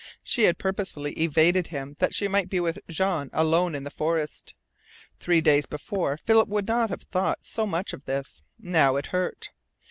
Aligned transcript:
She 0.23 0.45
had 0.45 0.57
purposely 0.57 1.13
evaded 1.13 1.67
him 1.67 1.93
that 1.99 2.15
she 2.15 2.27
might 2.27 2.49
be 2.49 2.59
with 2.59 2.79
Jean 2.89 3.29
alone 3.33 3.75
in 3.75 3.83
the 3.83 3.91
forest. 3.91 4.55
Three 5.19 5.41
days 5.41 5.67
before 5.67 6.17
Philip 6.17 6.49
would 6.49 6.67
not 6.67 6.89
have 6.89 7.03
thought 7.03 7.45
so 7.45 7.67
much 7.67 7.93
of 7.93 8.05
this. 8.05 8.41
Now 8.57 8.95
it 8.95 9.05
hurt. 9.13 9.51